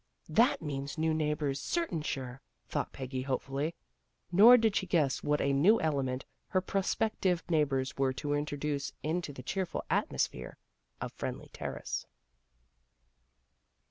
[0.41, 3.75] "That means new neighbors, certain sure," thought Peggy hope fully.
[4.31, 9.31] Nor did she guess what a new element her prospective neighbors were to introduce into
[9.31, 10.57] the cheerful atmosphere
[10.99, 12.07] of Friendly Ter race.